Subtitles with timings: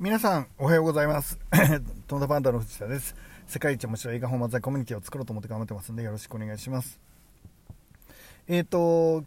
[0.00, 1.38] 皆さんおはようございます。
[2.08, 3.14] トンダパンダの藤田です。
[3.46, 6.98] 世界一面白い映画本漫才コミュニティを作ろうと思って頑張ってますんでよろしくお願いします。
[8.48, 9.26] えっ、ー、と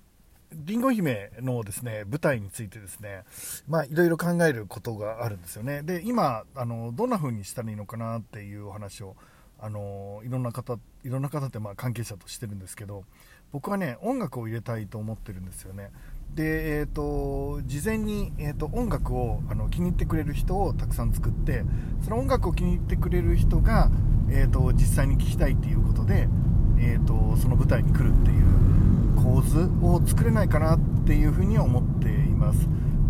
[0.51, 3.21] りんご姫のですね舞台についてですね
[3.67, 5.83] まあいろいろ考えることがあるんですよね。
[5.83, 9.15] で今あのどんな風にしたらいいのかなっていうお話を
[9.59, 13.03] あのいろんな方いろんな方ってまあ関係者としてるんですけど
[13.51, 15.91] 僕はね音楽を入れたいと思ってるんですよね。
[16.35, 21.63] で、えーと、事前に、えーと、音楽をあの気に入ってくれる人をたくさん作って
[22.01, 23.91] その音楽を気に入ってくれる人が、
[24.29, 26.27] えーと、実際に聴きたいっていうことで、
[26.79, 32.67] えー、とその舞台に来るっていう構図を作れないかなっていうふうに思っています、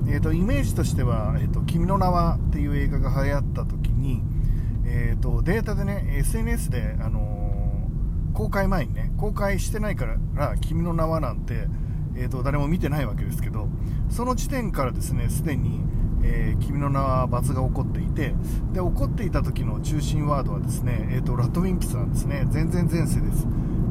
[0.08, 4.22] えー、とイメージとしては「えー、と君の名は」っていう映画が流行った時に、
[4.86, 11.68] えー、とデータでね SNS で、あのー、公開前にね公開してないから「君の名は」なんて
[12.24, 13.68] えーと、誰も見てないわけですけど
[14.10, 15.82] その時点からですねすでに、
[16.24, 18.34] えー、君の名は罰が起こっていて
[18.72, 22.48] で起こっていた時の中心ワードはですね、えーと、ラッドウィンプスなんですね。
[22.50, 23.46] 全然前世です。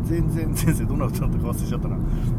[0.05, 0.85] 全然前世。
[0.85, 1.97] どんな歌だったか忘れちゃったな、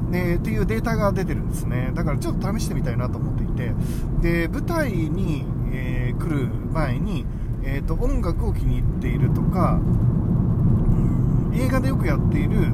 [0.09, 1.91] ね、っていうデータが出てるんですね。
[1.93, 3.73] だからちょっと試してみたいなと思っていて。
[4.21, 7.25] で舞台に、えー、来る前に、
[7.63, 12.73] えーと、音楽を気に入っているとか、うん、映画でよくやっている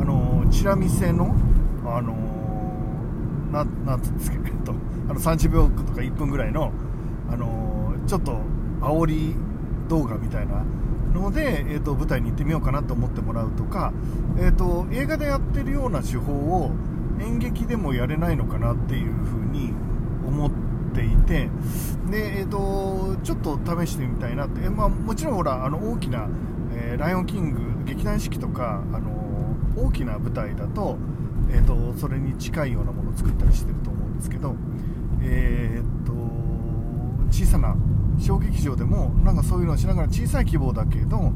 [0.00, 1.34] あのチラ見せの
[1.84, 2.39] あの
[3.50, 4.72] ななんつうんですけど、えっと、
[5.08, 6.72] あの30秒とか1分ぐらいの、
[7.30, 8.40] あのちょっと
[8.80, 9.34] 煽り
[9.88, 10.64] 動画みたいな
[11.12, 13.92] ので、えーと、舞台に行ってみようかなと思ってもらうとか、
[14.38, 16.70] えーと、映画でやってるような手法を
[17.20, 19.72] 演劇でもやれないのかなっていうふうに
[20.26, 20.50] 思っ
[20.94, 21.48] ていて
[22.10, 26.28] で、えーと、ちょっと試してみたいなって、えまあ、もちろんほらあの大きな、
[26.74, 29.10] えー、ライオンキング」劇団四季とか、あの
[29.76, 30.96] 大きな舞台だと,、
[31.52, 34.54] えー、とそれに近いようなものを作ったりしてると思うんですけど、
[35.22, 36.12] えー、と
[37.30, 37.76] 小さな
[38.18, 41.32] 小劇場でもなんかそういうのをしながら小さい規模だけど、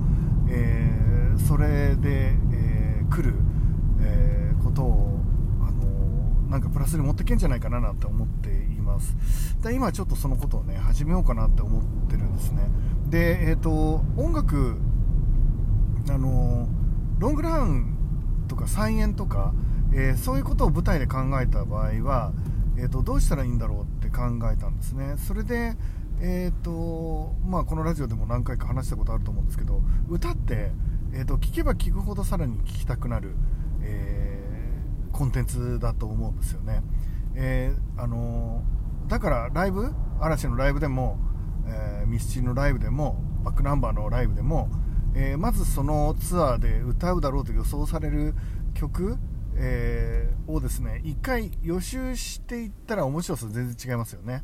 [0.49, 3.35] えー、それで、えー、来る、
[4.01, 5.21] えー、ことを、
[5.61, 9.17] あのなんかプラスに持ってけんじゃないかななんて思っています。
[9.63, 12.69] で今ちょっとそのことをね始めようかなって思ってるんですね。
[13.09, 14.77] でえ、ー、と音楽
[16.11, 16.69] あの
[17.19, 17.97] ロングラン
[18.47, 19.55] とか再演とか、
[19.97, 22.33] えー、そういうことを舞台で考えた場合は、
[22.77, 25.15] えーと、どうしたらいいんだろうって考えたんですね。
[25.17, 25.77] それで、
[26.21, 30.71] えーとまあ、このラジオでも何回か話したことあると思うんですけど歌って、
[31.13, 33.35] えーと、聴けば聴くほどさらに聴きたくなる、
[33.83, 36.83] えー、コンテンツだと思うんですよね、
[37.35, 38.63] えー、あの
[39.09, 41.19] だからライブ嵐のライブでも、
[41.67, 44.71] え、ミスチルのライブでもバックナンバーのライブでも、
[45.15, 48.35] え、まずそのツアーで歌うだろうと予想される
[48.73, 49.19] 曲
[49.57, 54.43] えー、をですね一回予習していったら面白さ全然違いますよね、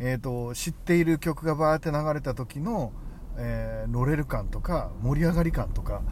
[0.00, 2.92] えーと、知っている曲がバーって流れた時の、
[3.36, 6.02] えー、乗れる感とか盛り上がり感とか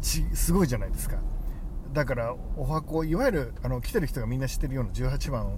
[0.00, 1.18] すごいじゃないですか。
[1.92, 5.54] だからお箱いわゆるあの来てる人がみんな知ってるような18番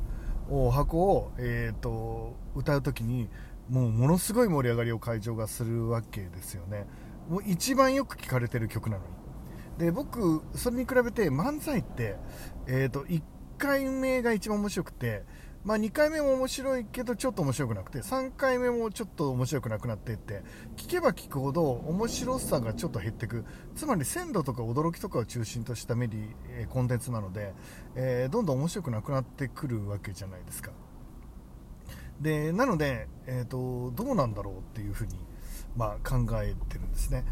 [0.50, 3.28] をお箱を、えーと歌う時に
[3.68, 6.86] もうものすごい盛り上がりを会場がするわけですよね。
[7.28, 9.25] もう一番よく聞かれてる曲なのに。
[9.78, 12.16] で僕それに比べて漫才って、
[12.66, 13.22] えーと、1
[13.58, 15.24] 回目が一番面白くて、
[15.64, 20.42] まあ、2回目も面白いけどちょっと面白くなくて3回目もちょっと面白くなくなっていって
[20.76, 23.44] 聞けば聞くほど面白さがちょっと減っていく。
[23.74, 27.52] つまり鮮度とか驚きとかを中心としたメディ、えコンテンツなので、
[27.94, 30.70] えー、どんどん面白くなくなってくるわけじゃないですか。
[32.20, 35.18] でなので、えーとどうなんだろうっていうふうに
[35.76, 37.24] まあ、考えてるんですね。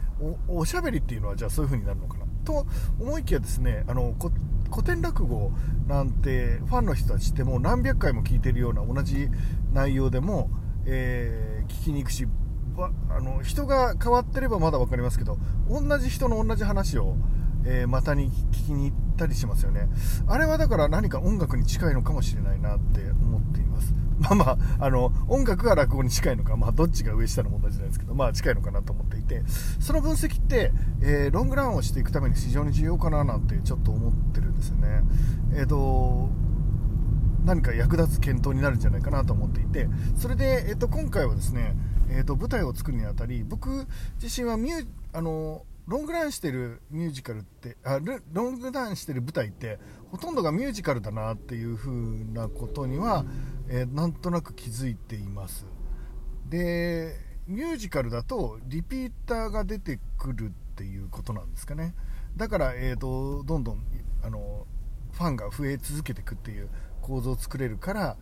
[0.49, 2.25] おおしゃべりっていうのはじゃあそういう風になるのかな？
[2.45, 2.67] と
[3.01, 5.51] 思いきやですねあの古典落語
[5.89, 9.29] なんてファンの人たちってもう何百回も聞いてるような同じ
[9.73, 10.51] 内容でも、
[10.85, 12.27] えー、聞きに行くし
[12.77, 15.39] あの人が変わってればまだ分かりますけど
[15.69, 17.17] 同じ人の同じ話を、
[17.65, 19.89] えー、またに聞きに行ったりしますよね。
[20.27, 23.95] あれはだから何か音楽に近いのかもしれないなって思っています。
[24.19, 29.43] まあまあ、あの、音楽が落語に近いのか、まあ、どっちが上下の問題じゃないですけど、まあ、近いのかなと思っていて、
[29.81, 30.73] その分析って、
[31.03, 35.03] えー、ロングランをしていくために非常に重要かななんてちょっと思ってるんですよね。
[35.55, 36.29] えっ、ー、と、
[37.45, 41.77] 何か役立つ検討になるんじゃないかなと思っていて、それで、えっ、ー、と、今回はですね、
[42.09, 43.87] えっ、と、舞台を作るにあたり、僕
[44.23, 48.01] 自身はミュあの、ロングランしてるミュージカルってあ
[48.33, 49.79] ロングランしてる舞台って
[50.11, 53.25] ほとんどがミュージカルだなっていう風なことには、
[53.69, 55.67] えー、なんとなく気づいています。
[56.49, 57.17] で
[57.47, 61.95] ミュージカルだとリピーターが出てくるっていうことなんですかね。
[62.37, 63.85] だから、えーと、どんどん
[64.23, 64.67] あの
[65.13, 66.71] ファンが増え続けていくっていう
[67.03, 68.17] 構造を作れるから、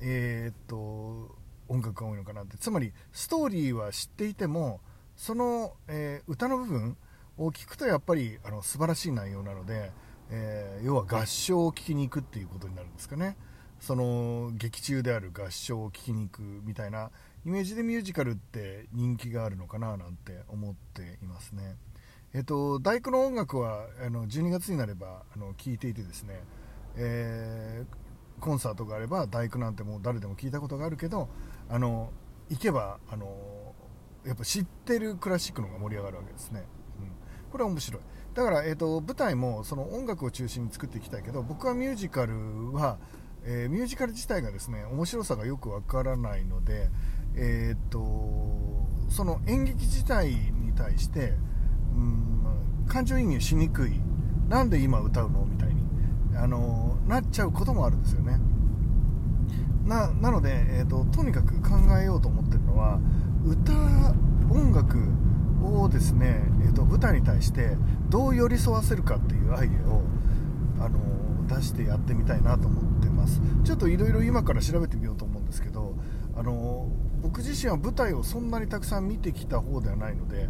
[0.00, 1.36] えーと
[1.68, 2.56] 音楽が多いのかなって。
[2.56, 4.80] つまりストーリーは知っていても
[5.16, 6.96] その、えー、歌の部分
[7.38, 9.92] を聞くとやっぱりあの素晴らしい内容なので、
[10.30, 13.36] えー、要は合唱を聴きに行くっていうことになるんですかね
[13.80, 17.10] その劇中である合唱を聴きに行くみたいな
[17.46, 21.76] イメージでミュージカルって人気があるのかななんて思っていますね。
[22.34, 26.42] えっと、大工の音楽はあの12月になればあの聴いていてですね、
[26.96, 31.28] えー、コンサートがあれば大工なんてもう誰でも聞いたことがあるけど
[31.70, 32.10] あの
[32.50, 33.74] 行けばあの
[34.26, 36.64] やっぱ知ってるクラシックの方が盛り上がるわけですね、
[37.50, 38.02] これは面白い。
[38.34, 42.98] だから、えーと、舞台もその音楽を中心に作っていきたいけど僕はミュージカルは、
[43.44, 46.88] えー、ミュージカル自体がですね面白さがよくわからないので、
[47.34, 47.98] えーと、
[49.08, 51.34] その演劇自体に対して、
[51.94, 54.00] うん、感情移入しにくい。
[54.48, 55.82] なんで今歌うのみたいに
[56.36, 58.38] あのなっちゃうこともあるんですよね。
[59.84, 63.00] なので、えーと、とにかく考えようと思ってるのは
[63.44, 63.72] 歌
[64.52, 64.98] 音楽
[65.62, 67.76] をですね、えーと、舞台に対して
[68.08, 70.02] どう寄り添わせるかっていうアイデアを
[70.80, 70.98] あの
[71.46, 73.40] 出してやってみたいなと思ってます。
[73.64, 75.94] ちょっといろいろ今から調べてみようと思うんですけど
[76.36, 76.88] あの
[77.22, 80.48] 僕自身は舞台をそんなにたくさん見てきた方ではないので、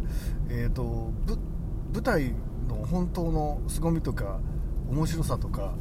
[0.49, 1.11] えーと、
[1.93, 2.35] 舞台
[2.67, 4.39] の本当の凄みとか
[4.89, 5.73] 面白さとか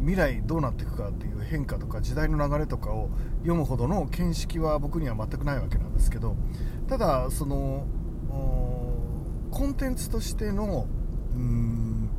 [0.00, 6.36] 未来どうなっていくかっていう変化とか時代の流れとかを読むほどの見識は僕には全くないわけなんですけど
[6.92, 7.86] ただその
[9.50, 10.86] コンテンツとしての
[11.34, 12.10] うん、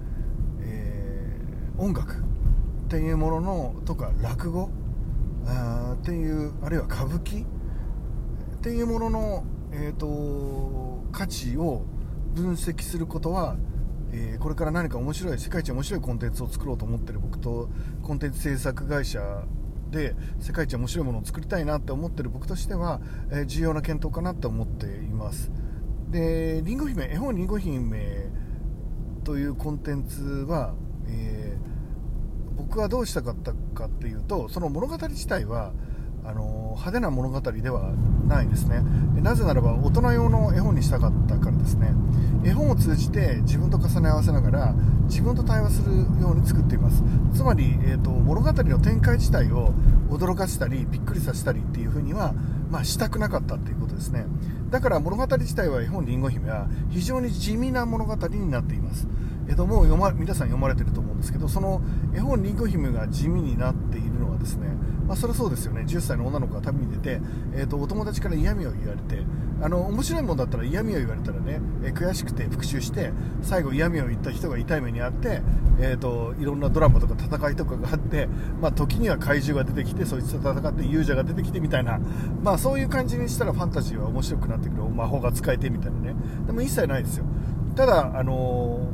[0.64, 2.16] えー、音楽っ
[2.90, 4.72] ていうもののとか落語
[5.46, 7.48] あっていうあるいは歌舞伎っ
[8.62, 9.44] ていうものの、
[9.74, 11.86] えーと価値を
[12.34, 13.58] 分析することは
[14.12, 17.70] えー、これから何か面白い世界一面白いコンテンツを作ろうと思ってる僕と
[18.02, 19.44] コンテンツ制作会社
[19.94, 23.00] で世界一面白いものを作りたいなって思ってる僕としては、
[23.31, 25.51] えー、重要な検討かなって思っています。
[26.10, 28.28] でりんご姫絵本りんご姫
[29.24, 30.74] というコンテンツは、
[31.07, 35.72] えー、僕はどうしたかったかっていうとその物語自体は
[36.25, 37.92] あの派手な物語では
[38.28, 38.81] ないですね。
[39.22, 41.94] なぜならば大人用の絵本にしたかったからですね。
[42.44, 44.75] 絵本を通じて自分と重ね合わせながら
[45.06, 47.04] 自分と対話するように作っています。
[47.34, 49.74] つまり、えーと、物語の展開自体を
[50.10, 52.34] 驚かせたりびっくりさせたりっていう風には、
[52.70, 54.25] まあ、したくなかったっていうことですね。
[54.70, 59.08] だから物語自体は絵本りんご姫は非常に地味な物語になっています。
[59.48, 61.81] えっと、もう読ま皆さん読まれてると思うんですけどその
[62.16, 64.12] 絵本りんご姫が地味になっている
[64.44, 64.68] ですね。
[65.07, 65.84] まあ、それはそうですよね。
[65.88, 67.22] 10歳の女の子が旅に出て、
[67.54, 69.24] えーと、お友達から嫌味を言われて
[69.62, 73.12] あの面白いもんだったら嫌味を言われたらね、えー、悔しくて復讐して
[73.42, 75.42] 最後嫌味を言った人が痛い目にあって、
[75.80, 78.28] えーと、いろんなドラマとか戦いとかがあって、
[78.62, 82.00] まあ、時には怪獣が出てきてそいつと戦って勇者が出てきてみたいな、
[82.42, 84.84] まあ、そういう感じにしたらファンタジーは面白くなってくる。
[84.94, 86.16] 魔法が使えてみたいなね。
[86.46, 87.25] でも一切ないですよ。
[87.75, 88.34] ただ、あの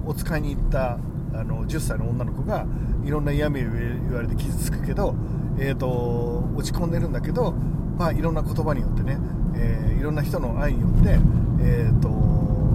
[0.05, 0.97] お使いに行った
[1.39, 2.65] あの10歳の女の子が
[3.03, 5.15] いろんな嫌味を言われて傷つくけど
[5.59, 7.51] えーと、落ち込んでるんだけど、
[7.97, 9.17] まあ、いろんな言葉によってね、
[9.55, 11.19] えー、いろんな人の愛によって、
[11.61, 12.09] えーと、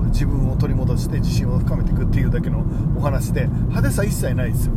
[0.09, 2.63] 自分を取り戻して自信を深めていくっていうだけの
[2.97, 4.75] お話で派手さ一切ないですよ。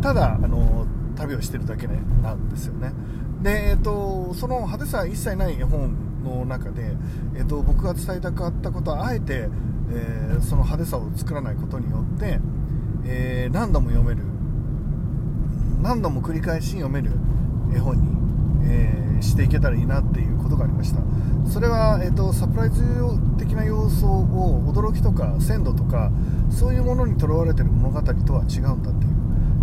[0.00, 0.86] ただあの
[1.16, 2.92] 旅をしてるだけ、ね、なんですよね。
[3.42, 6.92] で、えーと、その派手さ一切ない絵本の中で、
[7.34, 9.48] えー、と僕が伝えたかったことはあえて、
[9.90, 12.38] えー、その派手さを作らないことによって、
[13.04, 14.22] えー、何度も読める。
[15.82, 17.12] 何度も繰り返し読める。
[17.74, 18.08] 絵本に、
[18.64, 21.00] えー、していけたらいいなっていうことがありました。
[21.46, 22.82] それは、えーと、サプライズ
[23.38, 26.10] 的な要素を驚きとか鮮度とか
[26.50, 29.18] そういうものにとらわれてる物語とは違うんだっていう。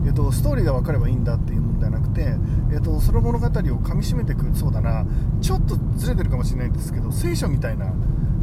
[0.05, 2.35] えーと、ストーリーが分かればいいんだっていうものではなくて、
[2.71, 5.03] えーと、その物語をかみしめていくそうだな。
[5.41, 7.91] ちょっとずれてるかもしれないんですけど聖書みたいな、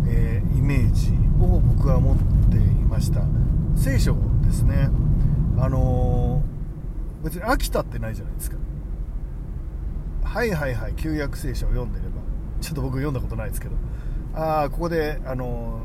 [0.08, 2.16] えー、イメージを僕は持っ
[2.50, 3.22] ていました。
[3.76, 4.16] 聖書
[4.52, 4.90] ですね。
[5.58, 8.58] あのー、別に飽きたってないじゃないですか。
[10.24, 12.20] はいはいはい旧約聖書を読んでれば。
[12.60, 13.74] ちょっと僕読んだことないですけど。
[14.34, 15.80] ああここであの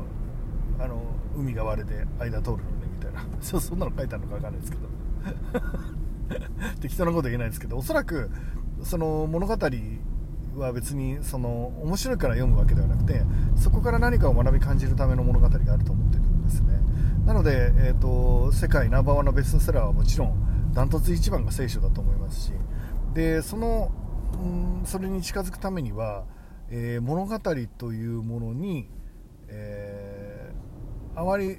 [0.78, 1.02] あの
[1.36, 2.62] 海が割れて間通るのね
[2.94, 3.24] みたいな。
[3.40, 4.88] そんなの書いてあるのか分かんないですけど。
[6.80, 7.78] 適当なこと言えないですけど。
[7.78, 8.30] おそらく
[8.82, 9.56] その物語
[10.56, 13.22] は別にその面白いから読むわけではなくて
[13.56, 16.78] そこから何かを学び感じるための物語があると思ってるんですね。
[17.28, 22.52] なので、えーと、世界ナンバーワンのベストセラーはもちろんダントツ一番が聖書だと思いますし
[23.12, 23.92] でその
[24.32, 26.24] うんそれに近づくためには、
[26.70, 27.38] えー、物語
[27.76, 28.88] というものに、
[29.48, 31.58] えー、あまり、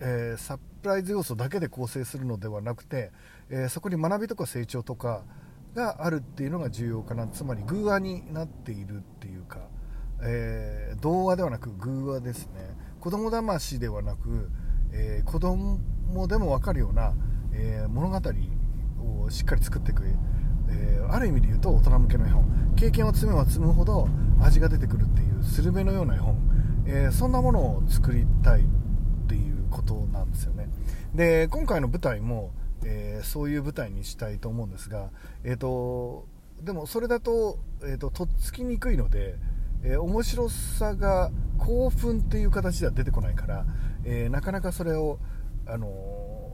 [0.00, 3.10] えー、サプライズ要素だけで構成するのではなくて、
[3.50, 5.24] えそこに学びとか成長とか
[5.74, 7.26] があるっていうのが重要かな。
[7.26, 9.60] つまり偶話になっているっていうか、
[10.22, 12.76] え、童話ではなく偶話ですね。
[13.00, 14.48] 子供魂ではなく、
[14.96, 15.78] えー、子供
[16.26, 17.14] でも分かるような、
[17.52, 18.16] えー、物語
[19.24, 20.02] をしっかり作っていく、
[20.68, 22.44] えー、ある意味で言うと大人向けの絵本。
[22.76, 24.08] 経験を積めば積むほど
[24.40, 26.36] 味が出てくるっていうスルメのような絵本、
[26.86, 28.64] えそんなものを作りたいっ
[29.28, 30.68] ていうことなんですよね。
[31.14, 32.52] で今回の舞台も
[32.86, 35.10] え、そういう舞台にしたいと思うんですが、
[35.44, 36.26] えーと、
[36.62, 39.34] でもそれだと,、えーと、とっつきにくいので、
[39.82, 43.66] えー、面白さが興奮っていう形では出てこないから、
[44.06, 45.18] えー、なかなかそれを、
[45.66, 46.46] あの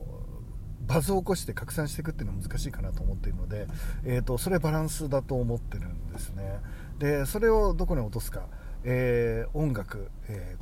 [0.87, 3.66] バズを起こして拡散していくっていうのは難しいかなと思っているので、
[4.04, 6.61] えーと、それバランスだと思ってるんですね。
[6.99, 8.49] でそれをどこに落とすか、
[8.85, 10.56] えー、音楽、え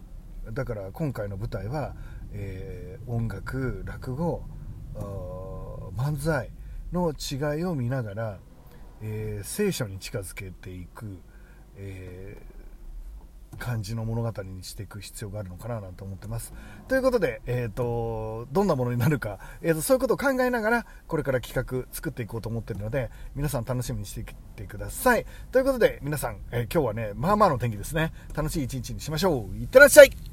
[0.47, 1.94] ー、だから今回の舞台は、
[2.32, 4.42] えー、音楽落語
[5.97, 6.50] 漫才
[6.92, 8.38] の違いを見ながら、
[9.00, 11.18] え、聖書に近づけていく、
[11.76, 12.60] えー、
[13.59, 16.52] 感じの物語にしていく必要があるのかななんて思ってます。
[16.88, 24.25] ということで、えーと、どんなものになるか、えーと、そういうことを考えながらこれから企画作っていこうと思ってるので皆さん楽しみにしてい
[24.57, 25.26] てください。
[25.52, 30.29] ということで皆さん、えー、今日はねまあまあの天気ですね楽しい一日にしましょういってらっしゃい